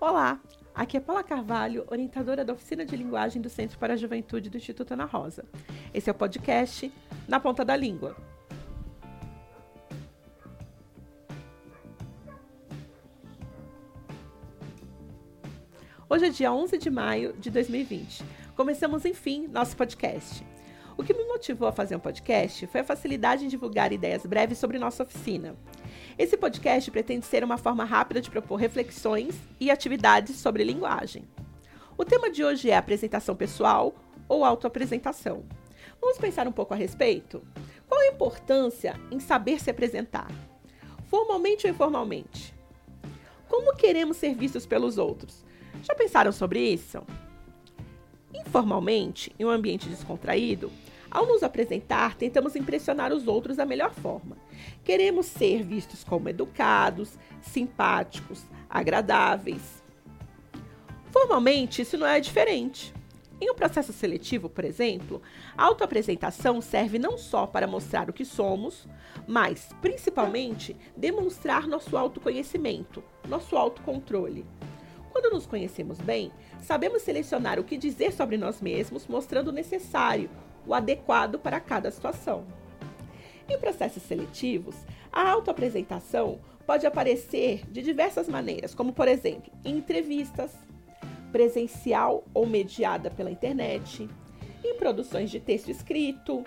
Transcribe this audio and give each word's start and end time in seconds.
Olá, 0.00 0.40
aqui 0.76 0.96
é 0.96 1.00
Paula 1.00 1.24
Carvalho, 1.24 1.84
orientadora 1.90 2.44
da 2.44 2.52
Oficina 2.52 2.84
de 2.84 2.94
Linguagem 2.94 3.42
do 3.42 3.48
Centro 3.50 3.76
para 3.80 3.94
a 3.94 3.96
Juventude 3.96 4.48
do 4.48 4.56
Instituto 4.56 4.94
Ana 4.94 5.04
Rosa. 5.04 5.44
Esse 5.92 6.08
é 6.08 6.12
o 6.12 6.14
podcast 6.14 6.92
Na 7.26 7.40
Ponta 7.40 7.64
da 7.64 7.74
Língua. 7.74 8.16
Hoje 16.08 16.26
é 16.26 16.30
dia 16.30 16.52
11 16.52 16.78
de 16.78 16.90
maio 16.90 17.32
de 17.32 17.50
2020. 17.50 18.24
Começamos, 18.54 19.04
enfim, 19.04 19.48
nosso 19.48 19.76
podcast. 19.76 20.46
O 20.98 21.04
que 21.04 21.14
me 21.14 21.22
motivou 21.22 21.68
a 21.68 21.72
fazer 21.72 21.94
um 21.94 22.00
podcast 22.00 22.66
foi 22.66 22.80
a 22.80 22.84
facilidade 22.84 23.44
em 23.44 23.48
divulgar 23.48 23.92
ideias 23.92 24.26
breves 24.26 24.58
sobre 24.58 24.80
nossa 24.80 25.04
oficina. 25.04 25.54
Esse 26.18 26.36
podcast 26.36 26.90
pretende 26.90 27.24
ser 27.24 27.44
uma 27.44 27.56
forma 27.56 27.84
rápida 27.84 28.20
de 28.20 28.28
propor 28.28 28.56
reflexões 28.56 29.36
e 29.60 29.70
atividades 29.70 30.34
sobre 30.34 30.64
linguagem. 30.64 31.22
O 31.96 32.04
tema 32.04 32.28
de 32.28 32.42
hoje 32.42 32.68
é 32.68 32.76
apresentação 32.76 33.36
pessoal 33.36 33.94
ou 34.28 34.44
autoapresentação. 34.44 35.44
Vamos 36.00 36.18
pensar 36.18 36.48
um 36.48 36.52
pouco 36.52 36.74
a 36.74 36.76
respeito? 36.76 37.44
Qual 37.88 38.00
a 38.00 38.08
importância 38.08 38.98
em 39.12 39.20
saber 39.20 39.60
se 39.60 39.70
apresentar? 39.70 40.28
Formalmente 41.06 41.64
ou 41.68 41.72
informalmente? 41.72 42.52
Como 43.48 43.76
queremos 43.76 44.16
ser 44.16 44.34
vistos 44.34 44.66
pelos 44.66 44.98
outros? 44.98 45.44
Já 45.80 45.94
pensaram 45.94 46.32
sobre 46.32 46.58
isso? 46.58 47.00
Informalmente, 48.34 49.32
em 49.38 49.44
um 49.44 49.50
ambiente 49.50 49.88
descontraído, 49.88 50.70
ao 51.10 51.26
nos 51.26 51.42
apresentar, 51.42 52.16
tentamos 52.16 52.54
impressionar 52.56 53.12
os 53.12 53.26
outros 53.26 53.56
da 53.56 53.64
melhor 53.64 53.92
forma. 53.92 54.36
Queremos 54.84 55.26
ser 55.26 55.62
vistos 55.62 56.04
como 56.04 56.28
educados, 56.28 57.18
simpáticos, 57.40 58.42
agradáveis. 58.68 59.82
Formalmente, 61.10 61.82
isso 61.82 61.96
não 61.96 62.06
é 62.06 62.20
diferente. 62.20 62.94
Em 63.40 63.50
um 63.50 63.54
processo 63.54 63.92
seletivo, 63.92 64.48
por 64.48 64.64
exemplo, 64.64 65.22
a 65.56 65.64
autoapresentação 65.64 66.60
serve 66.60 66.98
não 66.98 67.16
só 67.16 67.46
para 67.46 67.68
mostrar 67.68 68.10
o 68.10 68.12
que 68.12 68.24
somos, 68.24 68.86
mas, 69.26 69.68
principalmente, 69.80 70.76
demonstrar 70.96 71.66
nosso 71.68 71.96
autoconhecimento, 71.96 73.02
nosso 73.28 73.56
autocontrole. 73.56 74.44
Quando 75.12 75.32
nos 75.32 75.46
conhecemos 75.46 75.98
bem, 75.98 76.32
sabemos 76.60 77.02
selecionar 77.02 77.60
o 77.60 77.64
que 77.64 77.76
dizer 77.76 78.12
sobre 78.12 78.36
nós 78.36 78.60
mesmos, 78.60 79.06
mostrando 79.06 79.48
o 79.48 79.52
necessário, 79.52 80.28
o 80.66 80.74
adequado 80.74 81.38
para 81.38 81.60
cada 81.60 81.90
situação. 81.90 82.44
Em 83.48 83.58
processos 83.58 84.02
seletivos, 84.02 84.76
a 85.12 85.28
autoapresentação 85.30 86.38
pode 86.66 86.86
aparecer 86.86 87.62
de 87.70 87.82
diversas 87.82 88.28
maneiras, 88.28 88.74
como 88.74 88.92
por 88.92 89.08
exemplo, 89.08 89.52
em 89.64 89.78
entrevistas, 89.78 90.52
presencial 91.32 92.24
ou 92.34 92.46
mediada 92.46 93.10
pela 93.10 93.30
internet, 93.30 94.08
em 94.64 94.74
produções 94.76 95.30
de 95.30 95.40
texto 95.40 95.70
escrito, 95.70 96.44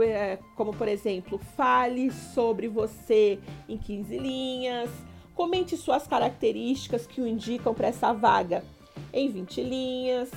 é, 0.00 0.38
como 0.54 0.72
por 0.72 0.86
exemplo, 0.86 1.38
fale 1.56 2.10
sobre 2.10 2.68
você 2.68 3.38
em 3.68 3.76
15 3.76 4.18
linhas, 4.18 4.90
Comente 5.38 5.76
suas 5.76 6.04
características 6.04 7.06
que 7.06 7.20
o 7.20 7.26
indicam 7.26 7.72
para 7.72 7.86
essa 7.86 8.12
vaga 8.12 8.64
em 9.12 9.30
20 9.30 9.62
linhas. 9.62 10.32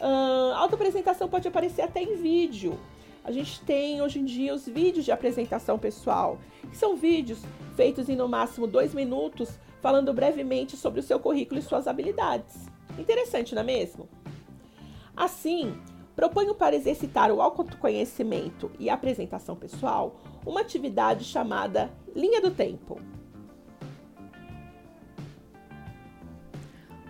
Uh, 0.00 0.54
autoapresentação 0.56 1.28
pode 1.28 1.48
aparecer 1.48 1.82
até 1.82 2.02
em 2.02 2.16
vídeo. 2.16 2.78
A 3.24 3.32
gente 3.32 3.60
tem 3.62 4.00
hoje 4.00 4.20
em 4.20 4.24
dia 4.24 4.54
os 4.54 4.66
vídeos 4.66 5.04
de 5.04 5.10
apresentação 5.10 5.78
pessoal, 5.78 6.38
que 6.70 6.76
são 6.76 6.96
vídeos 6.96 7.42
feitos 7.74 8.08
em 8.08 8.14
no 8.14 8.28
máximo 8.28 8.66
dois 8.66 8.94
minutos, 8.94 9.58
falando 9.80 10.12
brevemente 10.12 10.76
sobre 10.76 11.00
o 11.00 11.02
seu 11.02 11.18
currículo 11.18 11.58
e 11.58 11.62
suas 11.62 11.88
habilidades. 11.88 12.68
Interessante, 12.98 13.54
não 13.54 13.62
é 13.62 13.64
mesmo? 13.64 14.08
Assim, 15.16 15.76
proponho 16.14 16.54
para 16.54 16.76
exercitar 16.76 17.32
o 17.32 17.40
autoconhecimento 17.40 18.70
e 18.78 18.88
a 18.88 18.94
apresentação 18.94 19.56
pessoal 19.56 20.20
uma 20.44 20.60
atividade 20.60 21.24
chamada 21.24 21.90
Linha 22.14 22.40
do 22.40 22.50
Tempo. 22.50 23.00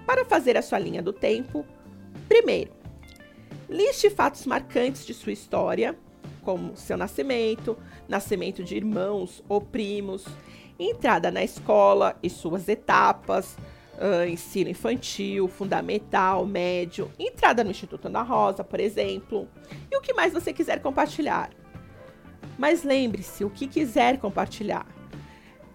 Para 0.07 0.25
fazer 0.25 0.57
a 0.57 0.63
sua 0.63 0.79
linha 0.79 1.03
do 1.03 1.13
tempo, 1.13 1.67
primeiro, 2.29 2.73
liste 3.69 4.11
fatos 4.11 4.47
marcantes 4.47 5.07
de 5.07 5.15
sua 5.15 5.33
história, 5.33 5.97
como 6.43 6.77
seu 6.77 6.97
nascimento, 6.97 7.77
nascimento 8.09 8.63
de 8.63 8.77
irmãos 8.77 9.43
ou 9.49 9.61
primos, 9.61 10.25
entrada 10.79 11.31
na 11.31 11.43
escola 11.43 12.17
e 12.23 12.31
suas 12.31 12.69
etapas, 12.69 13.57
uh, 13.95 14.29
ensino 14.29 14.71
infantil, 14.71 15.49
fundamental, 15.49 16.47
médio, 16.47 17.11
entrada 17.19 17.65
no 17.65 17.71
Instituto 17.71 18.07
Ana 18.07 18.23
Rosa, 18.23 18.63
por 18.63 18.81
exemplo, 18.81 19.49
e 19.91 19.97
o 19.97 20.01
que 20.01 20.15
mais 20.15 20.33
você 20.33 20.53
quiser 20.53 20.81
compartilhar. 20.81 21.51
Mas 22.59 22.85
lembre-se, 22.85 23.45
o 23.45 23.51
que 23.51 23.67
quiser 23.67 24.19
compartilhar 24.19 24.87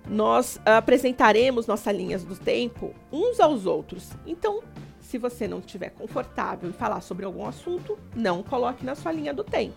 nós 0.08 0.60
apresentaremos 0.66 1.68
nossas 1.68 1.96
linhas 1.96 2.24
do 2.24 2.36
tempo 2.36 2.94
uns 3.12 3.40
aos 3.40 3.66
outros. 3.66 4.10
Então, 4.26 4.62
se 5.12 5.18
você 5.18 5.46
não 5.46 5.60
estiver 5.60 5.90
confortável 5.90 6.70
em 6.70 6.74
falar 6.74 7.02
sobre 7.02 7.26
algum 7.26 7.46
assunto, 7.46 8.00
não 8.16 8.42
coloque 8.42 8.86
na 8.86 8.96
sua 8.96 9.12
linha 9.12 9.34
do 9.34 9.44
tempo. 9.44 9.76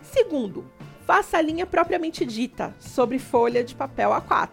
Segundo, 0.00 0.64
faça 1.06 1.36
a 1.36 1.42
linha 1.42 1.66
propriamente 1.66 2.24
dita 2.24 2.74
sobre 2.80 3.18
folha 3.18 3.62
de 3.62 3.74
papel 3.74 4.08
A4. 4.12 4.48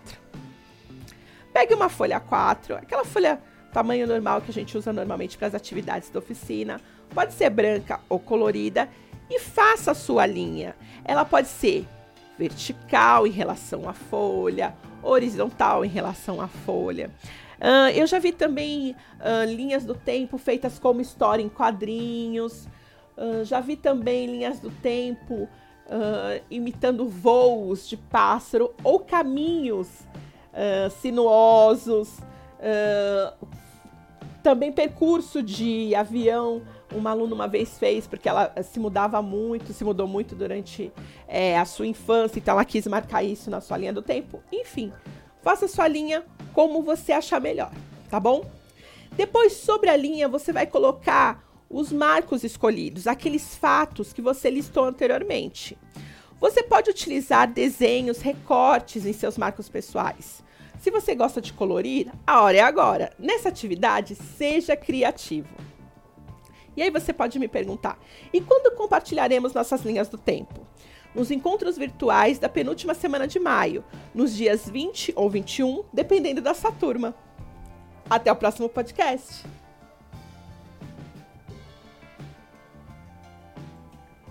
Pegue 1.53 1.73
uma 1.73 1.87
folha 1.87 2.19
A4, 2.19 2.75
aquela 2.75 3.05
folha 3.05 3.41
tamanho 3.71 4.05
normal 4.05 4.41
que 4.41 4.51
a 4.51 4.53
gente 4.53 4.77
usa 4.77 4.91
normalmente 4.91 5.37
para 5.37 5.47
as 5.47 5.55
atividades 5.55 6.09
da 6.09 6.19
oficina, 6.19 6.81
pode 7.13 7.31
ser 7.33 7.49
branca 7.49 8.01
ou 8.09 8.19
colorida, 8.19 8.89
e 9.29 9.39
faça 9.39 9.91
a 9.91 9.95
sua 9.95 10.25
linha. 10.25 10.75
Ela 11.05 11.23
pode 11.23 11.47
ser 11.47 11.87
vertical 12.37 13.25
em 13.25 13.31
relação 13.31 13.87
à 13.87 13.93
folha, 13.93 14.75
horizontal 15.01 15.85
em 15.85 15.89
relação 15.89 16.41
à 16.41 16.47
folha. 16.47 17.09
Uh, 17.57 17.89
eu 17.95 18.05
já 18.05 18.19
vi 18.19 18.31
também 18.31 18.95
uh, 19.19 19.45
linhas 19.51 19.83
do 19.83 19.95
tempo 19.95 20.37
feitas 20.37 20.77
como 20.77 21.01
história 21.01 21.41
em 21.41 21.49
quadrinhos. 21.49 22.67
Uh, 23.17 23.43
já 23.43 23.59
vi 23.59 23.75
também 23.75 24.27
linhas 24.27 24.59
do 24.59 24.69
tempo 24.69 25.47
imitando 26.51 27.07
voos 27.07 27.87
de 27.87 27.95
pássaro 27.95 28.73
ou 28.83 28.99
caminhos 28.99 29.87
sinuosos. 30.99 32.17
também 34.43 34.69
percurso 34.69 35.41
de 35.41 35.95
avião 35.95 36.61
uma 36.93 37.11
aluna 37.11 37.33
uma 37.33 37.47
vez 37.47 37.77
fez, 37.77 38.05
porque 38.05 38.27
ela 38.27 38.53
se 38.63 38.81
mudava 38.81 39.21
muito, 39.21 39.71
se 39.71 39.85
mudou 39.85 40.07
muito 40.07 40.35
durante 40.35 40.91
é, 41.25 41.57
a 41.57 41.63
sua 41.63 41.87
infância, 41.87 42.37
então 42.37 42.53
ela 42.53 42.65
quis 42.65 42.85
marcar 42.87 43.23
isso 43.23 43.49
na 43.49 43.61
sua 43.61 43.77
linha 43.77 43.93
do 43.93 44.01
tempo. 44.01 44.41
Enfim, 44.51 44.91
faça 45.41 45.69
sua 45.69 45.87
linha 45.87 46.25
como 46.57 46.81
você 46.81 47.11
achar 47.11 47.39
melhor, 47.39 47.71
tá 48.09 48.19
bom? 48.19 48.43
Depois, 49.11 49.53
sobre 49.53 49.91
a 49.91 49.95
linha, 49.95 50.27
você 50.27 50.51
vai 50.51 50.65
colocar 50.65 51.47
os 51.69 51.91
marcos 51.91 52.43
escolhidos, 52.43 53.05
aqueles 53.05 53.55
fatos 53.55 54.11
que 54.11 54.23
você 54.23 54.49
listou 54.49 54.85
anteriormente. 54.85 55.77
Você 56.39 56.63
pode 56.63 56.89
utilizar 56.89 57.47
desenhos, 57.47 58.21
recortes 58.21 59.05
em 59.05 59.13
seus 59.13 59.37
marcos 59.37 59.69
pessoais. 59.69 60.43
Se 60.79 60.89
você 60.89 61.13
gosta 61.13 61.39
de 61.39 61.53
colorir, 61.53 62.11
a 62.25 62.41
hora 62.41 62.57
é 62.57 62.61
agora. 62.61 63.13
Nessa 63.19 63.49
atividade, 63.49 64.15
seja 64.15 64.75
criativo. 64.75 65.53
E 66.75 66.81
aí 66.81 66.89
você 66.89 67.13
pode 67.13 67.37
me 67.37 67.47
perguntar: 67.47 67.99
e 68.33 68.41
quando 68.41 68.75
compartilharemos 68.75 69.53
nossas 69.53 69.83
linhas 69.83 70.09
do 70.09 70.17
tempo? 70.17 70.65
Nos 71.17 71.31
encontros 71.31 71.79
virtuais 71.79 72.37
da 72.37 72.47
penúltima 72.47 72.93
semana 72.93 73.27
de 73.27 73.39
maio, 73.39 73.83
nos 74.13 74.35
dias 74.35 74.69
20 74.69 75.13
ou 75.15 75.27
21, 75.27 75.83
dependendo 75.91 76.41
da 76.41 76.53
sua 76.53 76.71
turma. 76.71 77.15
Até 78.07 78.31
o 78.31 78.35
próximo 78.35 78.69
podcast! 78.69 79.43